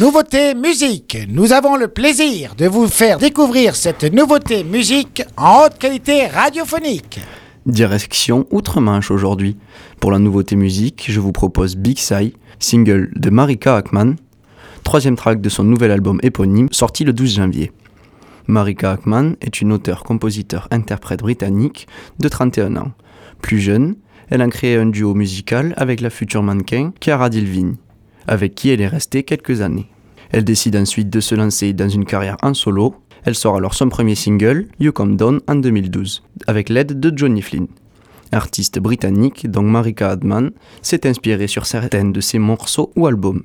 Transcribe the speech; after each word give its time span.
Nouveauté 0.00 0.56
musique. 0.56 1.16
Nous 1.28 1.52
avons 1.52 1.76
le 1.76 1.86
plaisir 1.86 2.56
de 2.56 2.66
vous 2.66 2.88
faire 2.88 3.18
découvrir 3.18 3.76
cette 3.76 4.02
nouveauté 4.02 4.64
musique 4.64 5.22
en 5.36 5.62
haute 5.62 5.78
qualité 5.78 6.26
radiophonique. 6.26 7.20
Direction 7.64 8.44
Outre-Manche 8.50 9.12
aujourd'hui. 9.12 9.56
Pour 10.00 10.10
la 10.10 10.18
nouveauté 10.18 10.56
musique, 10.56 11.06
je 11.08 11.20
vous 11.20 11.30
propose 11.30 11.76
Big 11.76 11.98
Sai, 11.98 12.32
single 12.58 13.08
de 13.14 13.30
Marika 13.30 13.76
Ackman, 13.76 14.16
troisième 14.82 15.14
track 15.14 15.40
de 15.40 15.48
son 15.48 15.62
nouvel 15.62 15.92
album 15.92 16.18
éponyme 16.24 16.66
sorti 16.72 17.04
le 17.04 17.12
12 17.12 17.36
janvier. 17.36 17.70
Marika 18.48 18.90
Ackman 18.90 19.34
est 19.40 19.60
une 19.60 19.72
auteure-compositeur-interprète 19.72 21.20
britannique 21.20 21.86
de 22.18 22.28
31 22.28 22.76
ans. 22.78 22.90
Plus 23.40 23.60
jeune, 23.60 23.94
elle 24.28 24.42
a 24.42 24.48
créé 24.48 24.76
un 24.76 24.86
duo 24.86 25.14
musical 25.14 25.72
avec 25.76 26.00
la 26.00 26.10
future 26.10 26.42
mannequin 26.42 26.92
Chiara 27.00 27.30
Dilvini, 27.30 27.76
avec 28.26 28.54
qui 28.54 28.70
elle 28.70 28.80
est 28.80 28.88
restée 28.88 29.22
quelques 29.22 29.60
années. 29.60 29.88
Elle 30.30 30.44
décide 30.44 30.76
ensuite 30.76 31.10
de 31.10 31.20
se 31.20 31.34
lancer 31.34 31.72
dans 31.72 31.88
une 31.88 32.04
carrière 32.04 32.36
en 32.42 32.54
solo. 32.54 32.96
Elle 33.24 33.34
sort 33.34 33.56
alors 33.56 33.74
son 33.74 33.88
premier 33.88 34.14
single, 34.14 34.66
You 34.80 34.92
Come 34.92 35.16
Down, 35.16 35.40
en 35.46 35.54
2012, 35.54 36.22
avec 36.46 36.68
l'aide 36.68 36.98
de 36.98 37.16
Johnny 37.16 37.40
Flynn. 37.40 37.68
Artiste 38.32 38.80
britannique 38.80 39.48
dont 39.48 39.62
Marika 39.62 40.10
Adman 40.10 40.50
s'est 40.82 41.06
inspirée 41.06 41.46
sur 41.46 41.66
certains 41.66 42.06
de 42.06 42.20
ses 42.20 42.38
morceaux 42.38 42.90
ou 42.96 43.06
albums. 43.06 43.44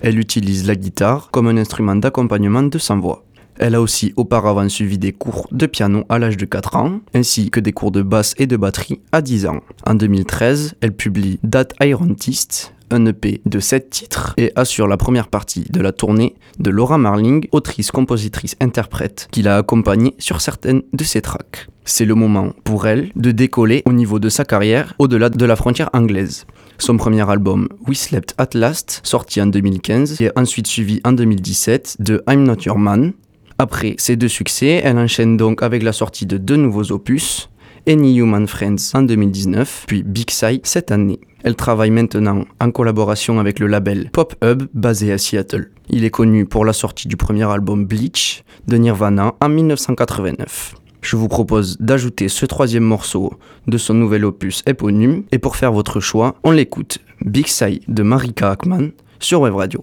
Elle 0.00 0.18
utilise 0.18 0.66
la 0.66 0.76
guitare 0.76 1.30
comme 1.32 1.48
un 1.48 1.56
instrument 1.56 1.96
d'accompagnement 1.96 2.62
de 2.62 2.78
sa 2.78 2.94
voix. 2.94 3.24
Elle 3.58 3.74
a 3.74 3.80
aussi 3.80 4.12
auparavant 4.16 4.68
suivi 4.68 4.98
des 4.98 5.12
cours 5.12 5.48
de 5.50 5.66
piano 5.66 6.04
à 6.08 6.20
l'âge 6.20 6.36
de 6.36 6.44
4 6.44 6.76
ans, 6.76 7.00
ainsi 7.12 7.50
que 7.50 7.58
des 7.58 7.72
cours 7.72 7.90
de 7.90 8.02
basse 8.02 8.34
et 8.38 8.46
de 8.46 8.56
batterie 8.56 9.00
à 9.10 9.20
10 9.20 9.46
ans. 9.46 9.60
En 9.84 9.94
2013, 9.94 10.76
elle 10.80 10.94
publie 10.94 11.40
That 11.50 11.68
Irontist, 11.80 12.72
un 12.90 13.06
EP 13.06 13.40
de 13.46 13.60
7 13.60 13.90
titres 13.90 14.34
et 14.36 14.52
assure 14.56 14.86
la 14.86 14.96
première 14.96 15.28
partie 15.28 15.66
de 15.70 15.80
la 15.80 15.92
tournée 15.92 16.34
de 16.58 16.70
Laura 16.70 16.98
Marling, 16.98 17.46
autrice, 17.52 17.90
compositrice, 17.90 18.56
interprète, 18.60 19.28
qui 19.30 19.42
l'a 19.42 19.56
accompagnée 19.56 20.14
sur 20.18 20.40
certaines 20.40 20.82
de 20.92 21.04
ses 21.04 21.22
tracks. 21.22 21.68
C'est 21.84 22.04
le 22.04 22.14
moment 22.14 22.52
pour 22.64 22.86
elle 22.86 23.10
de 23.16 23.30
décoller 23.30 23.82
au 23.86 23.92
niveau 23.92 24.18
de 24.18 24.28
sa 24.28 24.44
carrière 24.44 24.94
au-delà 24.98 25.30
de 25.30 25.44
la 25.44 25.56
frontière 25.56 25.90
anglaise. 25.92 26.46
Son 26.78 26.96
premier 26.96 27.28
album, 27.28 27.68
We 27.86 27.98
Slept 27.98 28.34
at 28.38 28.50
Last, 28.54 29.00
sorti 29.02 29.40
en 29.40 29.46
2015, 29.46 30.20
et 30.20 30.30
ensuite 30.36 30.66
suivi 30.66 31.00
en 31.04 31.12
2017 31.12 31.96
de 32.00 32.22
I'm 32.28 32.44
Not 32.44 32.62
Your 32.66 32.78
Man, 32.78 33.14
après 33.58 33.96
ces 33.98 34.14
deux 34.14 34.28
succès, 34.28 34.80
elle 34.84 34.98
enchaîne 34.98 35.36
donc 35.36 35.64
avec 35.64 35.82
la 35.82 35.92
sortie 35.92 36.26
de 36.26 36.36
deux 36.36 36.54
nouveaux 36.54 36.92
opus, 36.92 37.50
Any 37.88 38.16
Human 38.16 38.46
Friends 38.46 38.92
en 38.92 39.00
2019, 39.00 39.84
puis 39.86 40.02
Big 40.02 40.30
Sight 40.30 40.66
cette 40.66 40.90
année. 40.90 41.20
Elle 41.42 41.56
travaille 41.56 41.90
maintenant 41.90 42.44
en 42.60 42.70
collaboration 42.70 43.40
avec 43.40 43.58
le 43.60 43.66
label 43.66 44.10
Pop 44.12 44.34
Hub 44.44 44.64
basé 44.74 45.10
à 45.10 45.16
Seattle. 45.16 45.70
Il 45.88 46.04
est 46.04 46.10
connu 46.10 46.44
pour 46.44 46.66
la 46.66 46.74
sortie 46.74 47.08
du 47.08 47.16
premier 47.16 47.50
album 47.50 47.86
Bleach 47.86 48.44
de 48.66 48.76
Nirvana 48.76 49.34
en 49.40 49.48
1989. 49.48 50.74
Je 51.00 51.16
vous 51.16 51.28
propose 51.28 51.78
d'ajouter 51.78 52.28
ce 52.28 52.44
troisième 52.44 52.84
morceau 52.84 53.32
de 53.66 53.78
son 53.78 53.94
nouvel 53.94 54.26
opus 54.26 54.62
éponyme 54.66 55.22
et 55.32 55.38
pour 55.38 55.56
faire 55.56 55.72
votre 55.72 55.98
choix, 55.98 56.34
on 56.44 56.50
l'écoute 56.50 56.98
Big 57.24 57.46
Sight 57.46 57.84
de 57.88 58.02
Marika 58.02 58.50
Ackman 58.50 58.90
sur 59.18 59.40
Web 59.40 59.54
Radio. 59.54 59.82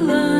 love. 0.00 0.35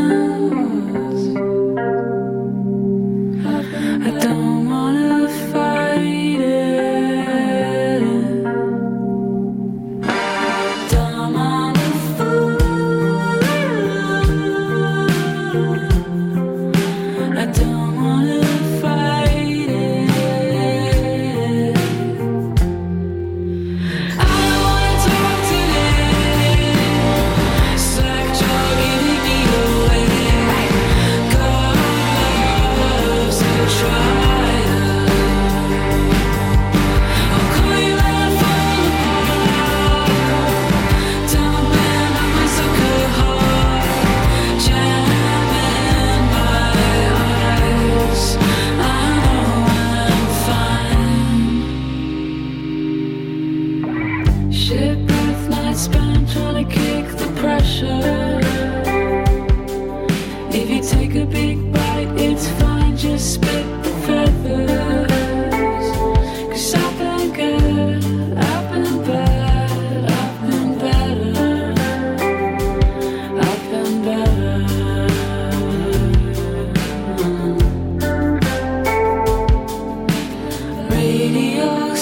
You. 81.36 81.95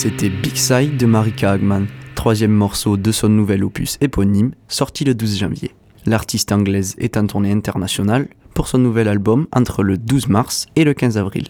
C'était 0.00 0.28
Big 0.28 0.54
Side 0.54 0.96
de 0.96 1.06
Marika 1.06 1.50
Hagman, 1.50 1.88
troisième 2.14 2.52
morceau 2.52 2.96
de 2.96 3.10
son 3.10 3.28
nouvel 3.28 3.64
opus 3.64 3.98
éponyme, 4.00 4.52
sorti 4.68 5.02
le 5.02 5.12
12 5.12 5.38
janvier. 5.38 5.72
L'artiste 6.06 6.52
anglaise 6.52 6.94
est 6.98 7.16
en 7.16 7.26
tournée 7.26 7.50
internationale 7.50 8.28
pour 8.54 8.68
son 8.68 8.78
nouvel 8.78 9.08
album 9.08 9.48
entre 9.52 9.82
le 9.82 9.98
12 9.98 10.28
mars 10.28 10.66
et 10.76 10.84
le 10.84 10.94
15 10.94 11.18
avril. 11.18 11.48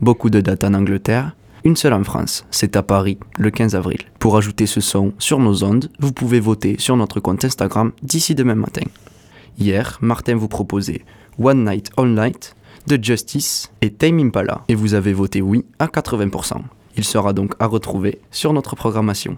Beaucoup 0.00 0.30
de 0.30 0.40
dates 0.40 0.62
en 0.62 0.74
Angleterre, 0.74 1.34
une 1.64 1.74
seule 1.74 1.92
en 1.92 2.04
France, 2.04 2.46
c'est 2.52 2.76
à 2.76 2.84
Paris, 2.84 3.18
le 3.36 3.50
15 3.50 3.74
avril. 3.74 4.02
Pour 4.20 4.36
ajouter 4.36 4.66
ce 4.66 4.80
son 4.80 5.12
sur 5.18 5.40
nos 5.40 5.64
ondes, 5.64 5.90
vous 5.98 6.12
pouvez 6.12 6.38
voter 6.38 6.76
sur 6.78 6.96
notre 6.96 7.18
compte 7.18 7.44
Instagram 7.44 7.90
d'ici 8.04 8.36
demain 8.36 8.54
matin. 8.54 8.86
Hier, 9.58 9.98
Martin 10.02 10.36
vous 10.36 10.46
proposait 10.46 11.02
One 11.40 11.68
Night 11.68 11.90
All 11.96 12.10
Night 12.10 12.54
de 12.86 12.96
Justice 13.02 13.72
et 13.82 13.90
Tame 13.90 14.20
Impala, 14.20 14.62
et 14.68 14.76
vous 14.76 14.94
avez 14.94 15.12
voté 15.12 15.42
oui 15.42 15.64
à 15.80 15.88
80%. 15.88 16.60
Il 16.98 17.04
sera 17.04 17.32
donc 17.32 17.52
à 17.60 17.66
retrouver 17.66 18.18
sur 18.32 18.52
notre 18.52 18.74
programmation. 18.74 19.26